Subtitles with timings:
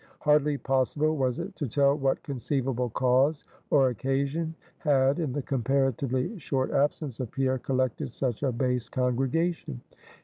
[0.21, 6.39] Hardly possible was it to tell what conceivable cause or occasion had, in the comparatively
[6.39, 9.81] short absence of Pierre, collected such a base congregation.